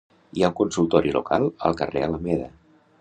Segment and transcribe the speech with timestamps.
[0.37, 2.49] Hi ha un consultori local al carrer Alameda.